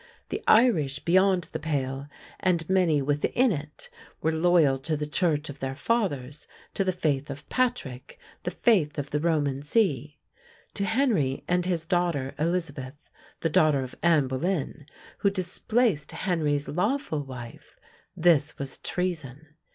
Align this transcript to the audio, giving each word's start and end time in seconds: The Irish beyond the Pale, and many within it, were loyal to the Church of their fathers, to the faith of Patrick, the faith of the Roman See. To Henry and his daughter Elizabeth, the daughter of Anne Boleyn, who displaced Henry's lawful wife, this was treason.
The 0.29 0.43
Irish 0.47 0.97
beyond 0.97 1.43
the 1.53 1.59
Pale, 1.59 2.07
and 2.39 2.67
many 2.67 3.03
within 3.03 3.51
it, 3.51 3.87
were 4.19 4.31
loyal 4.31 4.79
to 4.79 4.97
the 4.97 5.05
Church 5.05 5.47
of 5.47 5.59
their 5.59 5.75
fathers, 5.75 6.47
to 6.73 6.83
the 6.83 6.91
faith 6.91 7.29
of 7.29 7.47
Patrick, 7.49 8.17
the 8.41 8.49
faith 8.49 8.97
of 8.97 9.11
the 9.11 9.19
Roman 9.19 9.61
See. 9.61 10.17
To 10.73 10.85
Henry 10.85 11.43
and 11.47 11.67
his 11.67 11.85
daughter 11.85 12.33
Elizabeth, 12.39 12.95
the 13.41 13.49
daughter 13.51 13.83
of 13.83 13.93
Anne 14.01 14.27
Boleyn, 14.27 14.87
who 15.19 15.29
displaced 15.29 16.11
Henry's 16.13 16.67
lawful 16.67 17.23
wife, 17.23 17.75
this 18.17 18.57
was 18.57 18.79
treason. 18.79 19.49